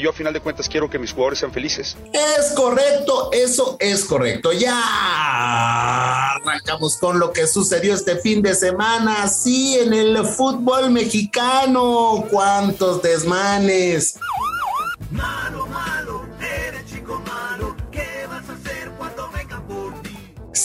[0.00, 1.96] Yo a final de cuentas quiero que mis jugadores sean felices.
[2.12, 4.52] Es correcto, eso es correcto.
[4.52, 9.28] Ya arrancamos con lo que sucedió este fin de semana.
[9.28, 12.24] Sí, en el fútbol mexicano.
[12.30, 14.18] ¿Cuántos desmanes?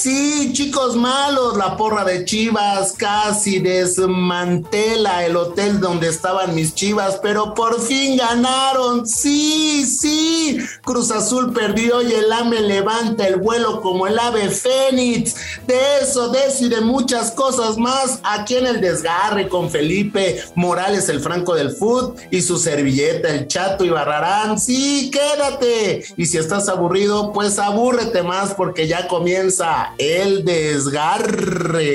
[0.07, 7.19] Sí, chicos malos, la porra de Chivas casi desmantela el hotel donde estaban mis Chivas,
[7.21, 9.05] pero por fin ganaron.
[9.05, 10.59] Sí, sí.
[10.85, 15.35] Cruz Azul perdió y el AME levanta el vuelo como el ave fénix.
[15.67, 20.41] De eso, de eso y de muchas cosas más, aquí en el desgarre con Felipe
[20.55, 24.57] Morales, el Franco del Foot, y su servilleta, el Chato y Barrarán.
[24.57, 26.05] Sí, quédate.
[26.15, 31.89] Y si estás aburrido, pues abúrrete más porque ya comienza el desgarre.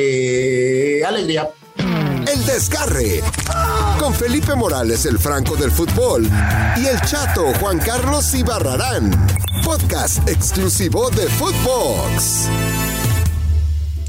[1.05, 1.51] Alegría.
[1.77, 3.23] El desgarre.
[3.99, 6.29] Con Felipe Morales, el Franco del fútbol.
[6.77, 9.11] Y el chato Juan Carlos Ibarrarán.
[9.65, 12.49] Podcast exclusivo de Footbox.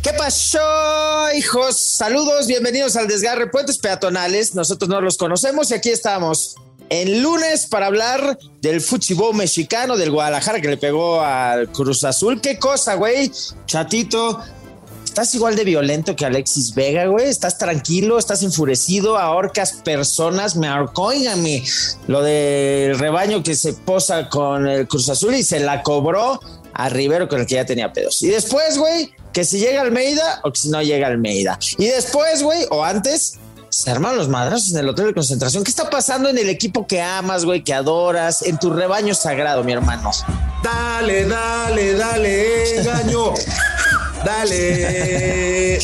[0.01, 1.77] ¿Qué pasó, hijos?
[1.79, 4.53] Saludos, bienvenidos al Desgarre Puentes Peatonales.
[4.55, 6.55] Nosotros no los conocemos y aquí estamos
[6.93, 12.39] en lunes para hablar del fútbol mexicano del Guadalajara que le pegó al Cruz Azul.
[12.39, 13.31] ¿Qué cosa, güey?
[13.65, 14.39] Chatito,
[15.03, 17.29] estás igual de violento que Alexis Vega, güey.
[17.29, 20.55] Estás tranquilo, estás enfurecido, ahorcas personas.
[20.55, 21.63] Me ahorcóigame
[22.05, 26.39] lo del rebaño que se posa con el Cruz Azul y se la cobró
[26.75, 28.21] a Rivero con el que ya tenía pedos.
[28.21, 31.57] Y después, güey, que si llega Almeida o que si no llega Almeida.
[31.79, 33.39] Y después, güey, o antes,
[33.73, 35.63] se armaron los madrazos en el hotel de concentración.
[35.63, 39.63] ¿Qué está pasando en el equipo que amas, güey, que adoras, en tu rebaño sagrado,
[39.63, 40.11] mi hermano?
[40.61, 43.33] Dale, dale, dale, engaño.
[44.23, 45.79] Dale,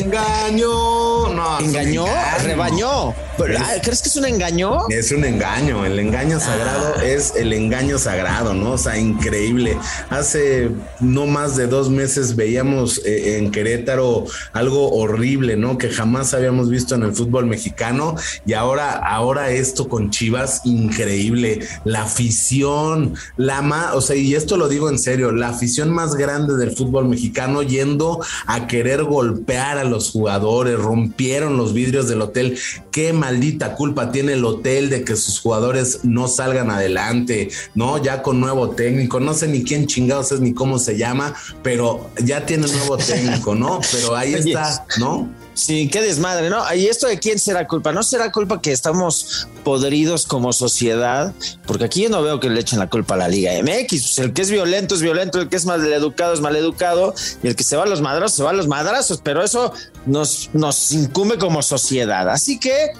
[0.00, 1.11] engaño.
[1.32, 2.04] No, ¿Engañó?
[2.44, 3.14] ¿Rebañó?
[3.58, 4.88] Ah, ¿Crees que es un engaño?
[4.90, 5.84] Es un engaño.
[5.84, 7.04] El engaño sagrado Ah.
[7.04, 8.72] es el engaño sagrado, ¿no?
[8.72, 9.76] O sea, increíble.
[10.10, 15.78] Hace no más de dos meses veíamos eh, en Querétaro algo horrible, ¿no?
[15.78, 18.14] Que jamás habíamos visto en el fútbol mexicano.
[18.46, 21.60] Y ahora, ahora esto con Chivas, increíble.
[21.84, 26.14] La afición, la más, o sea, y esto lo digo en serio, la afición más
[26.14, 30.78] grande del fútbol mexicano yendo a querer golpear a los jugadores,
[31.22, 32.58] rompieron los vidrios del hotel.
[32.90, 38.02] Qué maldita culpa tiene el hotel de que sus jugadores no salgan adelante, ¿no?
[38.02, 42.10] Ya con nuevo técnico, no sé ni quién chingados es ni cómo se llama, pero
[42.24, 43.80] ya tiene nuevo técnico, ¿no?
[43.92, 45.28] Pero ahí está, ¿no?
[45.54, 46.62] Sí, qué desmadre, ¿no?
[46.74, 47.92] ¿Y esto de quién será culpa?
[47.92, 51.34] ¿No será culpa que estamos podridos como sociedad?
[51.66, 53.88] Porque aquí yo no veo que le echen la culpa a la Liga MX.
[53.88, 57.56] Pues el que es violento es violento, el que es maleducado es maleducado, y el
[57.56, 59.72] que se va a los madrazos se va a los madrazos, pero eso
[60.06, 62.30] nos, nos incumbe como sociedad.
[62.30, 62.92] Así que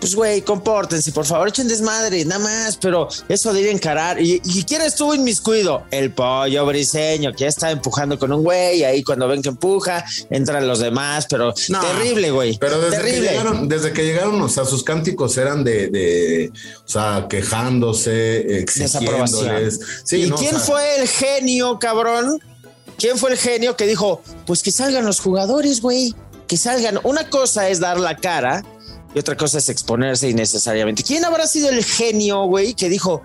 [0.00, 4.20] pues güey, compórtense, por favor, echen desmadre, nada más, pero eso de ir a encarar.
[4.20, 5.84] ¿Y, y quién estuvo inmiscuido?
[5.90, 10.04] El pollo briseño, que ya está empujando con un güey, ahí cuando ven que empuja,
[10.30, 12.58] entran los demás, pero No, terrible, güey.
[12.58, 13.28] Pero desde que, terrible.
[13.30, 16.52] llegaron, desde que llegaron, o sea, sus cánticos eran de, de
[16.84, 19.80] o sea, quejándose, exigiéndoles.
[20.04, 22.40] Sí, ¿Y no, o quién sea, fue el genio, cabrón?
[22.98, 26.14] ¿Quién fue el genio que dijo, pues que salgan los jugadores, güey?
[26.46, 26.98] Que salgan.
[27.02, 28.64] Una cosa es dar la cara
[29.16, 31.02] y otra cosa es exponerse innecesariamente.
[31.02, 33.22] ¿Quién habrá sido el genio, güey, que dijo,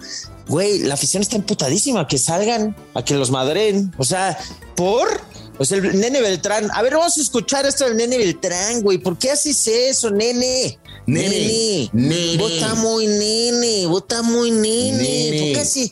[0.47, 3.94] güey, la afición está emputadísima, que salgan a que los madren?
[3.97, 4.40] O sea,
[4.78, 5.19] ¿por?
[5.57, 6.72] O sea, el nene Beltrán.
[6.74, 9.00] A ver, vamos a escuchar esto del nene Beltrán, güey.
[9.00, 10.79] ¿Por qué haces eso, nene?
[11.07, 12.38] Nene, nene.
[12.38, 14.97] Vota muy nene, vota muy nene.
[14.97, 15.40] Nene.
[15.40, 15.91] ¿Por qué así?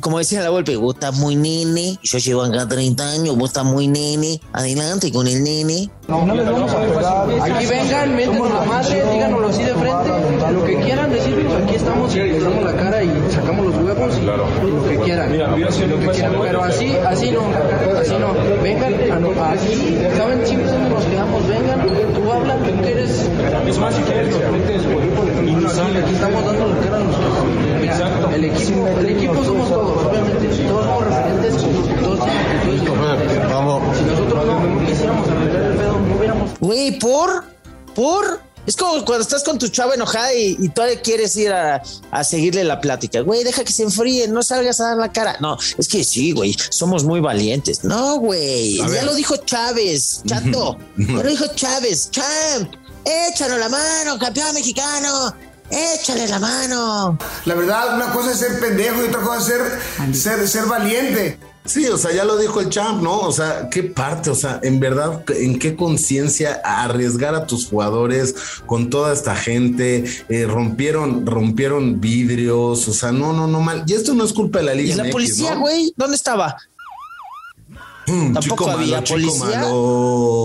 [0.00, 1.98] Como decía la golpe, vota muy nene.
[2.02, 4.42] Yo llevo acá 30 años, vota muy nene.
[4.52, 5.90] Adelante con el nene.
[6.08, 12.14] Aquí vengan, métenos la madre, díganoslo así de frente, lo que quieran decirnos, aquí estamos
[12.16, 16.08] y les damos la cara y sacamos los huevos y lo que quieran, lo que
[16.08, 16.32] quieran.
[16.42, 17.40] pero así, así no,
[18.00, 21.80] así no, vengan a, no- aquí, saben siempre dónde nos quedamos, vengan,
[22.14, 23.28] tú hablas, tú que eres,
[23.68, 27.32] es más si quieres aquí estamos dando la cara a nosotros,
[27.80, 27.96] Mira,
[28.34, 31.56] el equipo, el equipo somos todos, obviamente, todos somos referentes,
[32.02, 33.32] todos actitudes diferentes.
[33.98, 37.44] si nosotros no, no quisiéramos arreglar el pedo, no hubiéramos Güey, ¿por?
[37.94, 38.40] ¿Por?
[38.64, 42.24] Es como cuando estás con tu chava enojada y, y todavía quieres ir a, a
[42.24, 43.20] seguirle la plática.
[43.20, 45.36] Güey, deja que se enfríe, no salgas a dar la cara.
[45.40, 47.82] No, es que sí, güey, somos muy valientes.
[47.82, 49.04] No, güey, ya ver.
[49.04, 50.78] lo dijo Chávez, chato.
[50.96, 52.72] ya lo dijo Chávez, champ.
[53.04, 55.34] Échalo la mano, campeón mexicano.
[55.68, 57.18] Échale la mano.
[57.46, 61.38] La verdad, una cosa es ser pendejo y otra cosa es ser, ser, ser valiente.
[61.64, 63.20] Sí, o sea, ya lo dijo el champ, ¿no?
[63.20, 68.34] O sea, qué parte, o sea, en verdad, en qué conciencia arriesgar a tus jugadores
[68.66, 73.84] con toda esta gente, eh, rompieron, rompieron vidrios, o sea, no, no, no mal.
[73.86, 74.94] Y esto no es culpa de la liga.
[74.94, 75.92] ¿Y la policía, güey?
[75.96, 76.56] ¿Dónde estaba?
[78.06, 79.60] Mm, Tampoco había policía.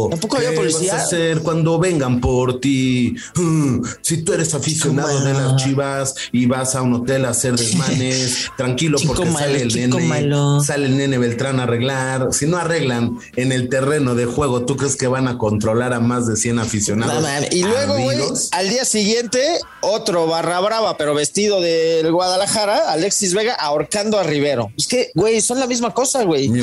[0.09, 0.93] Tampoco había policía.
[0.93, 3.15] Vas a hacer cuando vengan por ti?
[3.35, 7.55] Mm, si tú eres aficionado de las chivas y vas a un hotel a hacer
[7.57, 10.31] desmanes, tranquilo porque sale el nene,
[10.63, 12.29] sale el nene Beltrán a arreglar.
[12.31, 15.99] Si no arreglan en el terreno de juego, ¿tú crees que van a controlar a
[15.99, 17.23] más de 100 aficionados?
[17.51, 18.19] y luego, güey,
[18.51, 24.71] al día siguiente, otro barra brava, pero vestido del Guadalajara, Alexis Vega ahorcando a Rivero.
[24.77, 26.49] Es que, güey, son la misma cosa, güey.
[26.49, 26.61] Mi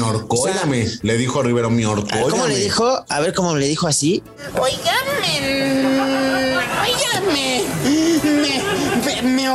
[1.03, 1.85] le dijo Rivero mi.
[1.85, 3.05] ¿Cómo le dijo?
[3.09, 4.23] A ver cómo le dijo así.
[4.61, 5.85] Oígame,
[6.83, 7.65] oígame,
[8.25, 9.49] me, me, me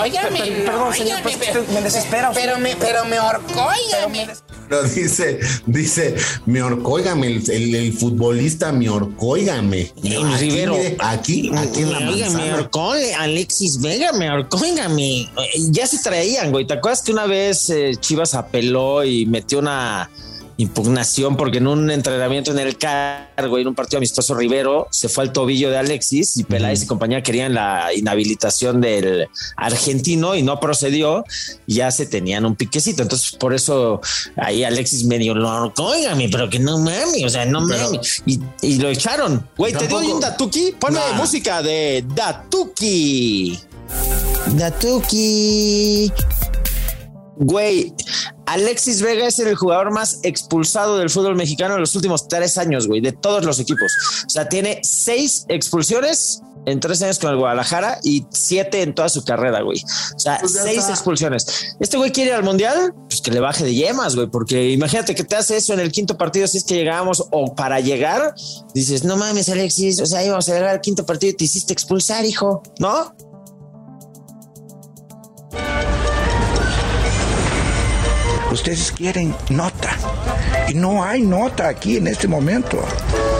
[0.00, 0.64] oígame.
[0.64, 1.38] Perdón, señor, pues,
[1.72, 2.30] me desespera.
[2.34, 4.28] Pero me, pero me orcóllame.
[4.68, 6.16] Pero dice, dice,
[6.46, 9.92] me orcóigame, el, el, el, futbolista me orcóigame.
[10.98, 12.38] Aquí, aquí en la manzana.
[12.38, 15.30] Me orcóigame, Alexis Vega, me orcóigame.
[15.70, 16.66] Ya se traían, güey.
[16.66, 20.10] ¿Te acuerdas que una vez eh, Chivas apeló y metió una
[20.58, 25.08] impugnación porque en un entrenamiento en el cargo y en un partido amistoso Rivero se
[25.08, 30.42] fue al tobillo de Alexis y Peláez y compañía querían la inhabilitación del argentino y
[30.42, 31.24] no procedió
[31.66, 33.02] ya se tenían un piquecito.
[33.02, 34.00] Entonces por eso
[34.36, 38.78] ahí Alexis medio lo oígame pero que no mami o sea no mami y, y,
[38.78, 39.48] lo echaron.
[39.56, 41.16] Güey te doy un Datuki ponme nah.
[41.16, 43.58] música de Datuki
[44.54, 46.12] Datuki.
[47.36, 47.92] Güey,
[48.46, 52.86] Alexis Vega es el jugador más expulsado del fútbol mexicano en los últimos tres años,
[52.86, 53.92] güey, de todos los equipos.
[54.26, 59.08] O sea, tiene seis expulsiones en tres años con el Guadalajara y siete en toda
[59.08, 59.82] su carrera, güey.
[60.14, 60.90] O sea, pues seis está.
[60.90, 61.76] expulsiones.
[61.80, 65.14] Este güey quiere ir al mundial, pues que le baje de yemas, güey, porque imagínate
[65.14, 68.34] que te hace eso en el quinto partido, si es que llegábamos o para llegar,
[68.74, 71.72] dices, no mames, Alexis, o sea, íbamos a llegar al quinto partido y te hiciste
[71.72, 73.14] expulsar, hijo, ¿no?
[78.56, 79.96] Ustedes quieren nota.
[80.68, 82.82] Y no hay nota aquí en este momento.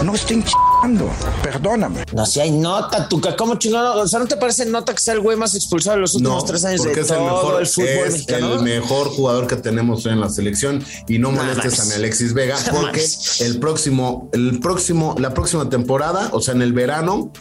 [0.03, 1.11] No estén chingando.
[1.41, 2.03] Perdóname.
[2.13, 3.35] No, si hay nota, Tuca.
[3.35, 4.01] ¿Cómo chingado?
[4.01, 6.43] O sea, ¿no te parece nota que sea el güey más expulsado de los últimos
[6.43, 8.53] no, tres años porque de es todo el mejor, el fútbol es mexicano?
[8.53, 12.57] el mejor jugador que tenemos en la selección y no molestes a mi Alexis Vega
[12.71, 13.05] porque
[13.39, 17.31] el próximo, el próximo, la próxima temporada, o sea, en el verano,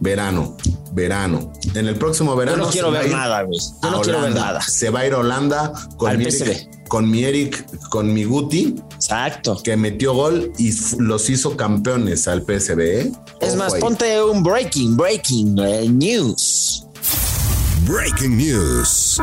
[0.00, 0.56] verano,
[0.92, 1.52] verano.
[1.74, 2.58] En el próximo verano.
[2.58, 3.58] Yo no quiero ver nada, güey.
[3.82, 4.60] Yo no quiero ver nada.
[4.60, 6.81] Se va a ir a Holanda con Al PSV.
[6.92, 9.58] Con mi Eric, con mi Guti, Exacto.
[9.64, 12.80] que metió gol y los hizo campeones al PSV.
[12.80, 13.12] ¿eh?
[13.40, 13.80] Es más, ahí.
[13.80, 16.84] ponte un breaking, breaking eh, news.
[17.86, 19.18] Breaking News.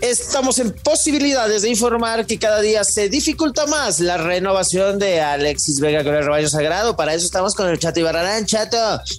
[0.00, 5.78] Estamos en posibilidades de informar que cada día se dificulta más la renovación de Alexis
[5.78, 6.96] Vega con el rebaño sagrado.
[6.96, 8.46] Para eso estamos con el Chato Ibarrarán.
[8.46, 8.78] Chato,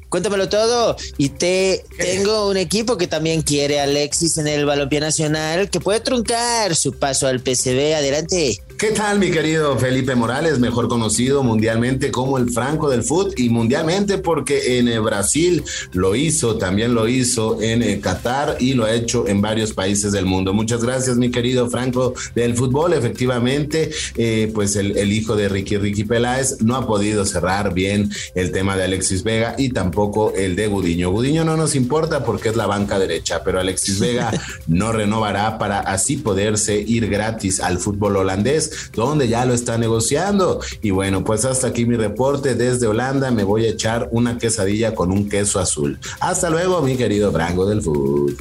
[0.09, 0.95] cuéntamelo todo.
[1.17, 5.79] Y te tengo un equipo que también quiere a Alexis en el balompié nacional que
[5.79, 7.93] puede truncar su paso al PCB.
[7.95, 8.59] Adelante.
[8.81, 13.47] ¿Qué tal, mi querido Felipe Morales, mejor conocido mundialmente como el Franco del Foot y
[13.49, 15.63] mundialmente porque en eh, Brasil
[15.93, 20.13] lo hizo, también lo hizo en eh, Qatar y lo ha hecho en varios países
[20.13, 20.55] del mundo.
[20.55, 22.93] Muchas gracias, mi querido Franco del fútbol.
[22.93, 28.09] Efectivamente, eh, pues el, el hijo de Ricky Ricky Peláez no ha podido cerrar bien
[28.33, 31.11] el tema de Alexis Vega y tampoco el de Gudiño.
[31.11, 34.31] Gudiño no nos importa porque es la banca derecha, pero Alexis Vega
[34.67, 40.59] no renovará para así poderse ir gratis al fútbol holandés donde ya lo está negociando.
[40.81, 43.31] Y bueno, pues hasta aquí mi reporte desde Holanda.
[43.31, 45.99] Me voy a echar una quesadilla con un queso azul.
[46.19, 48.37] Hasta luego, mi querido Branco del Fútbol.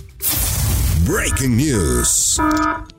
[1.06, 2.38] Breaking News.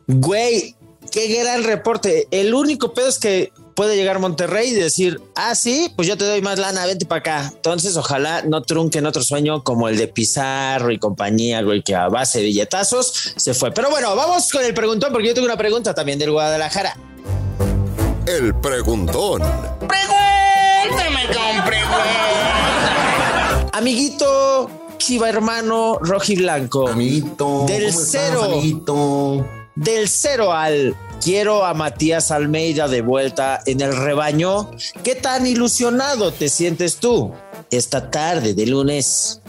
[0.08, 0.76] Güey,
[1.12, 2.28] qué gran reporte.
[2.32, 6.26] El único pedo es que puede llegar Monterrey y decir, ah, sí, pues yo te
[6.26, 7.52] doy más lana, vente para acá.
[7.56, 12.08] Entonces, ojalá no trunquen otro sueño como el de Pizarro y compañía, güey, que a
[12.08, 13.72] base de billetazos se fue.
[13.72, 16.96] Pero bueno, vamos con el preguntón, porque yo tengo una pregunta también del Guadalajara.
[18.28, 19.42] El preguntón.
[19.80, 23.72] Pregúntame con preguntas.
[23.74, 26.88] Amiguito, chiva hermano, rojiblanco.
[26.90, 28.44] Amiguito, Del ¿cómo estás, cero.
[28.44, 29.46] amiguito?
[29.82, 34.70] Del cero al quiero a Matías Almeida de vuelta en el rebaño.
[35.04, 37.34] ¿Qué tan ilusionado te sientes tú
[37.72, 39.42] esta tarde de lunes?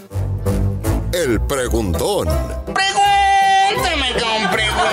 [1.12, 2.28] El preguntón.
[2.64, 4.92] Pregúntame con preguntas.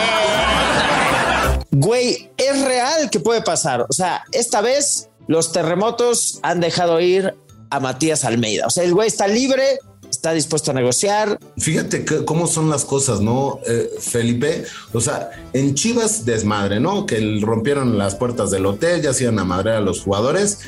[1.72, 3.86] Güey, es real que puede pasar.
[3.88, 7.34] O sea, esta vez los terremotos han dejado ir
[7.69, 8.67] a Matías Almeida.
[8.67, 9.79] O sea, el güey está libre,
[10.19, 11.39] está dispuesto a negociar.
[11.57, 14.65] Fíjate que, cómo son las cosas, ¿no, eh, Felipe?
[14.91, 17.05] O sea, en Chivas desmadre, ¿no?
[17.05, 20.59] Que rompieron las puertas del hotel, ya se iban a madrear a los jugadores.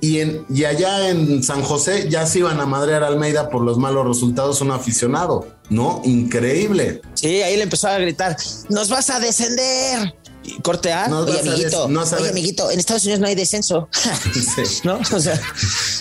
[0.00, 3.62] Y, en, y allá en San José ya se iban a madrear a Almeida por
[3.62, 6.00] los malos resultados un aficionado, ¿no?
[6.04, 7.02] Increíble.
[7.14, 8.34] Sí, ahí le empezó a gritar,
[8.70, 10.14] nos vas a descender.
[10.62, 13.88] Corte A, Nos oye amiguito, no oye amiguito, en Estados Unidos no hay descenso,
[14.84, 15.00] ¿no?
[15.12, 15.40] O sea,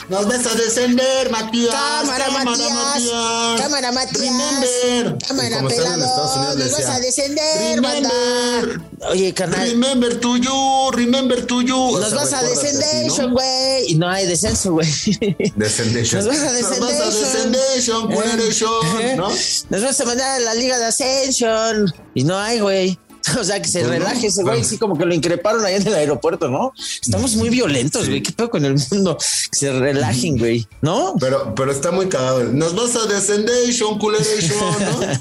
[0.09, 1.73] Nos vas a descender, Matías.
[1.73, 5.17] cámara, Matías, cámara Matías, Remember.
[5.27, 8.79] Cámara como están en Estados pelado, Unidos, nos vas a descender, Remember.
[8.79, 9.09] banda.
[9.09, 11.75] Oye, carnal, Remember to you, remember to you.
[11.77, 13.29] O nos sea, vas a ¿no?
[13.31, 14.87] güey, y no hay descenso, güey.
[15.55, 16.25] Descendation.
[16.25, 19.29] Nos vas a Nos vas a culeration, Eh, ¿no?
[19.69, 21.93] Nos vas a mandar a la Liga de Ascension.
[22.13, 22.99] Y no hay, güey.
[23.39, 25.75] O sea, que se Pues no, relaje ese güey, sí, como que lo increparon ahí
[25.75, 26.73] en el aeropuerto, ¿no?
[27.01, 28.21] Estamos muy violentos, güey.
[28.23, 29.17] ¿Qué pedo con el mundo?
[29.17, 31.15] Que se relajen, güey, ¿no?
[31.19, 32.43] Pero, pero está muy cagado.
[32.45, 35.17] Nos vas a descendation, culeration, ¿no?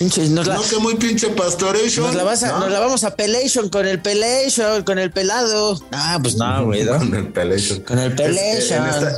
[0.30, 2.06] Nos la, No, que muy pinche pastoration.
[2.06, 2.60] nos la vas a- ¿no?
[2.60, 5.78] nos la vamos a pelation con el pelation, con el pelado.
[5.92, 6.96] Ah, pues no, güey, ¿no?
[6.98, 7.80] Con el pelation.
[7.80, 8.88] Con el Es, eh, en pelation.
[8.88, 9.14] esta-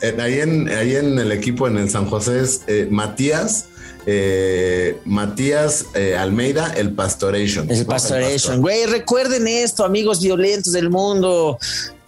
[0.00, 3.66] en- ahí, en, ahí en el equipo en el San José es eh, Matías,
[4.06, 7.70] eh, Matías eh, Almeida, el pastoration.
[7.70, 7.86] El.
[7.86, 8.32] Pastoration.
[8.34, 8.58] pastor.
[8.60, 11.58] Güey, recuerden esto, amigos violentos del mundo.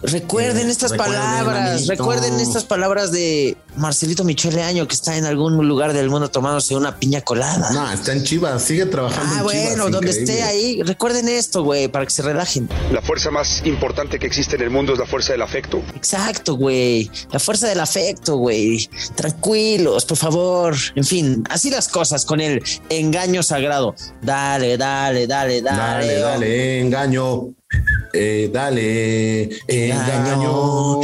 [0.03, 1.91] Recuerden Eh, estas recuerden, palabras, amiguito.
[1.93, 6.76] recuerden estas palabras de Marcelito Michele Año que está en algún lugar del mundo tomándose
[6.76, 7.71] una piña colada.
[7.73, 9.67] No, está en Chivas, sigue trabajando ah, en Chivas.
[9.76, 10.33] bueno, donde increíble.
[10.33, 12.69] esté ahí, recuerden esto, güey, para que se relajen.
[12.93, 15.83] La fuerza más importante que existe en el mundo es la fuerza del afecto.
[15.95, 17.11] Exacto, güey.
[17.33, 18.88] La fuerza del afecto, güey.
[19.15, 20.76] Tranquilos, por favor.
[20.95, 23.95] En fin, así las cosas con el engaño sagrado.
[24.23, 25.79] Dale, dale, dale, dale.
[25.79, 27.49] Dale, dale, engaño.
[28.13, 31.01] Eh, dale, engaño.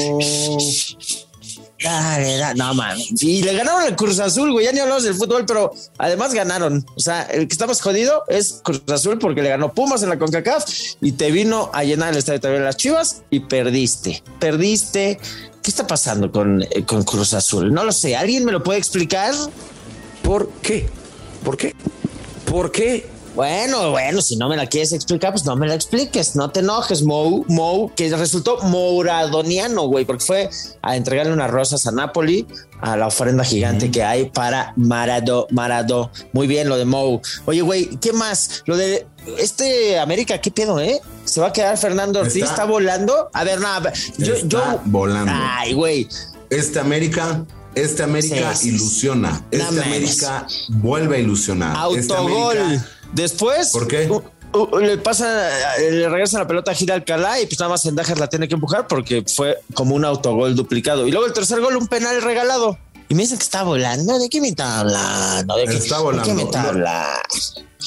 [1.82, 2.54] Dale, dale.
[2.54, 2.96] No, man.
[3.20, 4.66] Y le ganaron al Cruz Azul, güey.
[4.66, 6.86] Ya ni hablamos del fútbol, pero además ganaron.
[6.96, 10.08] O sea, el que está más jodido es Cruz Azul porque le ganó Pumas en
[10.08, 10.64] la CONCACAF
[11.00, 14.22] y te vino a llenar el estadio también de las Chivas y perdiste.
[14.38, 15.18] Perdiste.
[15.62, 17.72] ¿Qué está pasando con, eh, con Cruz Azul?
[17.72, 18.16] No lo sé.
[18.16, 19.34] ¿Alguien me lo puede explicar?
[20.22, 20.88] ¿Por qué?
[21.44, 21.74] ¿Por qué?
[22.44, 23.11] ¿Por qué?
[23.34, 26.60] Bueno, bueno, si no me la quieres explicar, pues no me la expliques, no te
[26.60, 30.50] enojes, Mou, Mou, que resultó mouradoniano, güey, porque fue
[30.82, 32.46] a entregarle unas rosas a Napoli,
[32.82, 36.10] a la ofrenda gigante que hay para Marado, Marado.
[36.34, 37.22] Muy bien lo de Mou.
[37.46, 38.62] Oye, güey, ¿qué más?
[38.66, 39.06] Lo de
[39.38, 41.00] este América, ¿qué pedo, eh?
[41.24, 42.36] ¿Se va a quedar Fernando Ortiz?
[42.36, 43.30] ¿Está, Está- volando?
[43.32, 44.80] A ver, nada, yo, Está yo.
[44.84, 45.32] volando.
[45.34, 46.06] Ay, güey.
[46.50, 48.76] Este América, este América Sí, sí, sí.
[48.76, 49.42] ilusiona.
[49.50, 49.86] Este mames.
[49.86, 51.76] América vuelve a ilusionar.
[51.96, 52.58] Este Autogol.
[52.58, 53.72] América- Después.
[54.82, 58.28] Le pasa, le regresa la pelota a Gira Alcalá y pues nada más Sendajas la
[58.28, 61.06] tiene que empujar porque fue como un autogol duplicado.
[61.08, 62.76] Y luego el tercer gol, un penal regalado.
[63.08, 64.18] Y me dicen que está volando.
[64.18, 65.56] ¿De qué me está hablando?
[65.56, 66.24] ¿De qué, Está ¿de volando.
[66.28, 67.20] qué me está hablando?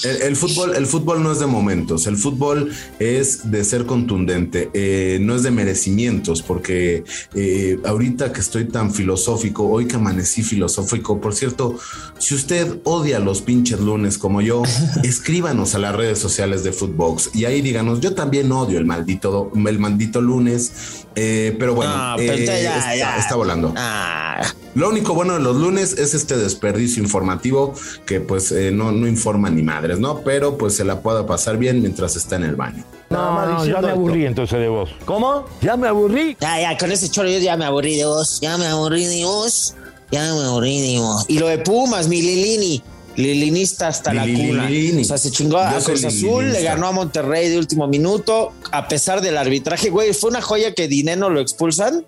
[0.04, 4.70] El, el fútbol, el fútbol no es de momentos, el fútbol es de ser contundente,
[4.74, 10.44] eh, no es de merecimientos, porque eh, ahorita que estoy tan filosófico, hoy que amanecí
[10.44, 11.78] filosófico, por cierto,
[12.18, 14.64] si usted odia los pinches lunes como yo,
[15.04, 19.52] escríbanos a las redes sociales de Footbox y ahí díganos, yo también odio el maldito,
[19.56, 23.74] el maldito lunes, eh, pero bueno, No, pero eh, ya, ya, está, volando.
[23.78, 24.42] Ah,
[24.76, 27.74] Lo único bueno de los lunes es este desperdicio informativo
[28.06, 30.22] que pues eh, no, no informa ni madres, ¿no?
[30.22, 32.84] Pero pues se la pueda pasar bien mientras está en el baño.
[33.10, 34.90] No, no, ya me aburrí entonces de vos.
[35.06, 35.46] ¿Cómo?
[35.62, 36.36] Ya me aburrí.
[36.40, 38.40] ya, ya, con ese choro yo ya me aburrí de vos.
[38.42, 39.76] Ya me aburrí de vos.
[40.12, 41.26] Ya me aburrí de vos.
[41.28, 42.82] Y lo de Pumas, mi Lilini.
[43.16, 44.70] Lilinista hasta la cuna.
[45.00, 48.88] O sea, se chingó a Cruz Azul, le ganó a Monterrey de último minuto, a
[48.88, 49.90] pesar del arbitraje.
[49.90, 52.06] Güey, fue una joya que Dineno lo expulsan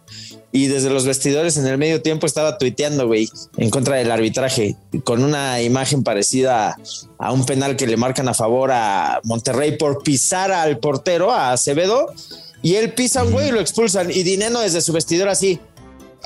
[0.52, 4.76] y desde los vestidores en el medio tiempo estaba tuiteando, güey, en contra del arbitraje,
[5.04, 6.78] con una imagen parecida
[7.18, 11.52] a un penal que le marcan a favor a Monterrey por pisar al portero, a
[11.52, 12.14] Acevedo,
[12.62, 14.10] y él pisa a un güey y lo expulsan.
[14.10, 15.60] Y Dineno desde su vestidor así.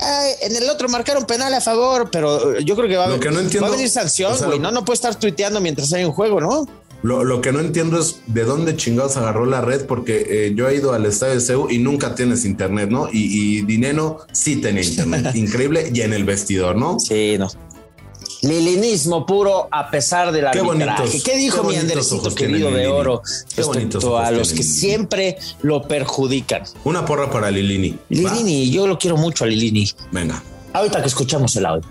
[0.02, 3.20] "Ay, en el otro marcaron penal a favor, pero eh, yo creo que va, a
[3.20, 4.58] que no entiendo- va a venir sanción, o sea, güey.
[4.58, 6.66] no, no puede estar tuiteando mientras hay un juego, ¿no?
[7.02, 10.68] Lo, lo que no entiendo es de dónde chingados agarró la red, porque eh, yo
[10.68, 13.08] he ido al estadio de CEU y nunca tienes internet, ¿no?
[13.12, 17.00] Y, y Dineno sí tenía internet, increíble, y en el vestidor, ¿no?
[17.00, 17.48] Sí, no.
[18.42, 21.02] Lilinismo puro a pesar del Qué arbitraje.
[21.02, 23.22] bonitos, ¿Qué dijo qué mi Andresito querido de oro
[23.54, 24.74] Qué respecto ojos a los que Lilini.
[24.74, 26.62] siempre lo perjudican?
[26.84, 27.90] Una porra para Lilini.
[27.90, 29.88] Va, Lilini, yo lo quiero mucho a Lilini.
[30.10, 30.42] Venga.
[30.72, 31.88] Ahorita que escuchamos el audio.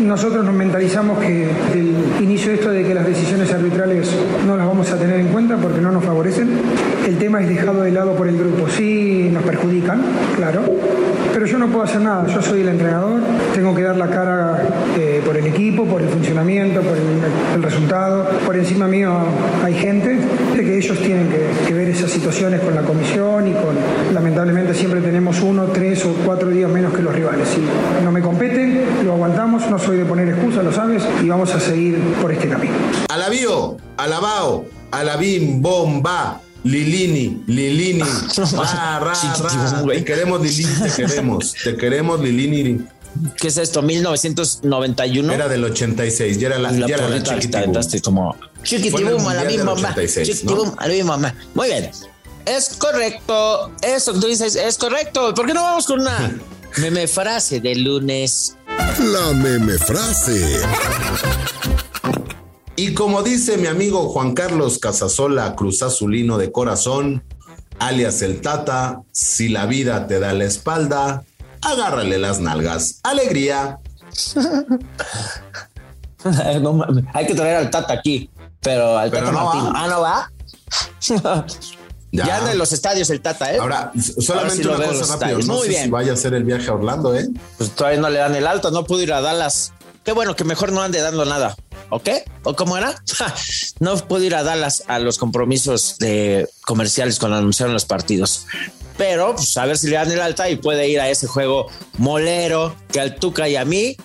[0.00, 4.08] Nosotros nos mentalizamos que el inicio de esto de que las decisiones arbitrales
[4.46, 6.60] no las vamos a tener en cuenta porque no nos favorecen.
[7.06, 8.66] el tema es dejado de lado por el grupo.
[8.76, 10.02] Sí, nos perjudican,
[10.36, 10.62] claro,
[11.36, 12.26] pero yo no puedo hacer nada.
[12.28, 13.20] Yo soy el entrenador,
[13.54, 14.56] tengo que dar la cara
[14.96, 18.26] eh, por el equipo, por el funcionamiento, por el, resultado.
[18.46, 19.12] Por encima mío
[19.62, 23.76] hay gente de que ellos tienen que, ver esas situaciones con la comisión y con,
[24.14, 27.48] lamentablemente siempre tenemos uno, tres o cuatro días menos que los rivales.
[27.48, 27.60] Si
[28.02, 31.60] no me compete, lo aguantamos, no soy de poner excusas, lo sabes, y vamos a
[31.60, 32.72] seguir por este camino.
[33.10, 38.00] Alabío, alabao, alabim, bomba, Lilini, Lilini,
[38.36, 39.86] ra, ra, ra.
[39.88, 42.80] Te queremos, Lilini, te queremos, te queremos, Lilini.
[43.40, 43.82] ¿Qué es esto?
[43.82, 45.32] 1991.
[45.32, 47.72] Era del 86, ya era la, la ya era la chiquitibum.
[48.02, 49.90] como chiquitibum a la misma del mamá.
[49.90, 51.34] 86, Chiquitibum a la misma mamá.
[51.54, 51.90] Muy bien.
[52.44, 53.70] Es correcto.
[53.80, 55.34] Eso que tú dices es correcto.
[55.34, 56.36] ¿Por qué no vamos con una
[56.78, 58.56] meme frase de lunes?
[58.98, 60.60] La meme frase.
[62.76, 67.24] Y como dice mi amigo Juan Carlos Casasola Cruz Azulino de corazón,
[67.78, 71.24] alias el Tata, si la vida te da la espalda,
[71.62, 73.00] agárrale las nalgas.
[73.02, 73.78] Alegría.
[76.60, 76.84] No.
[77.14, 78.28] Hay que traer al Tata aquí,
[78.60, 79.72] pero al Pero Tata no Martino.
[79.72, 79.72] va.
[79.76, 80.32] Ah, no va.
[82.10, 82.24] Ya.
[82.26, 83.58] Ya anda en los estadios el Tata, ¿eh?
[83.60, 85.38] Ahora, solamente una cosa rápido.
[85.40, 85.84] No Muy sé bien.
[85.84, 87.28] si vaya a hacer el viaje a Orlando, ¿eh?
[87.58, 89.72] Pues todavía no le dan el alto, no pudo ir a Dallas.
[90.02, 91.54] Qué bueno que mejor no ande dando nada.
[91.90, 92.08] ¿Ok?
[92.42, 92.94] ¿O cómo era?
[93.80, 98.46] no pudo ir a Dallas a los compromisos de comerciales cuando anunciaron los partidos.
[98.96, 101.66] Pero pues, a ver si le dan el alta y puede ir a ese juego
[101.98, 103.96] molero que al Tuca y a mí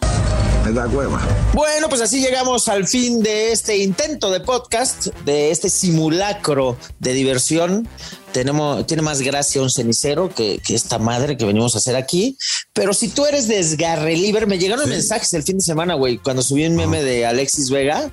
[0.65, 1.19] Me da hueva.
[1.53, 7.13] bueno, pues así llegamos al fin de este intento de podcast, de este simulacro de
[7.13, 7.87] diversión.
[8.33, 12.37] Tenemos, tiene más gracia un cenicero que, que esta madre que venimos a hacer aquí.
[12.73, 16.41] Pero si tú eres desgarre libre, me llegaron mensajes el fin de semana, güey, cuando
[16.41, 18.11] subí un meme de Alexis Vega,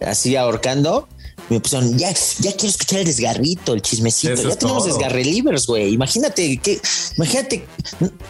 [0.00, 1.08] así ahorcando.
[1.48, 4.32] Me pusieron, ya, ya quiero escuchar el desgarrito, el chismecito.
[4.32, 5.92] Eso ya tenemos desgarre libres, güey.
[5.92, 6.80] Imagínate que,
[7.16, 7.66] imagínate,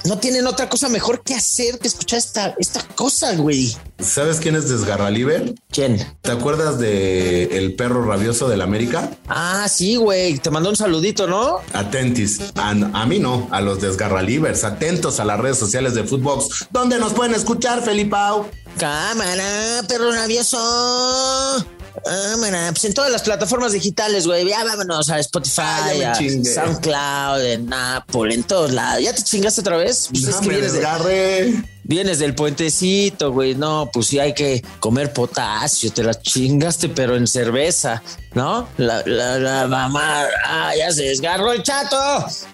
[0.05, 3.75] no tienen otra cosa mejor que hacer que escuchar esta, esta cosa, güey.
[3.99, 5.55] ¿Sabes quién es Desgarraliber?
[5.71, 6.07] ¿Quién?
[6.21, 9.17] ¿Te acuerdas de el perro rabioso del América?
[9.29, 10.39] Ah, sí, güey.
[10.39, 11.61] Te mandó un saludito, ¿no?
[11.73, 12.41] Atentis.
[12.57, 14.65] A, a mí no, a los Desgarralivers.
[14.65, 16.67] Atentos a las redes sociales de Footbox.
[16.71, 18.51] ¿Dónde nos pueden escuchar, Felipao?
[18.79, 21.67] Cámara, perro rabioso.
[22.05, 24.47] Cámara, pues en todas las plataformas digitales, güey.
[24.49, 25.62] Ya vámonos a Spotify,
[26.05, 26.15] Ah, a.
[26.17, 29.02] SoundCloud, en Apple, en todos lados.
[29.02, 30.09] ¿Ya te chingaste otra vez?
[30.11, 33.54] Pues es No que me vienes, de- vienes del puentecito, güey.
[33.54, 35.93] No, pues sí hay que comer potasio.
[35.93, 38.02] Te la chingaste, pero en cerveza,
[38.35, 38.69] ¿no?
[38.76, 41.97] La, la, la mamá, ah, ya se desgarró el chato.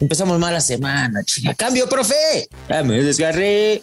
[0.00, 1.54] Empezamos mala semana, chinga.
[1.54, 2.48] Cambio, profe.
[2.68, 3.82] Ya me desgarré.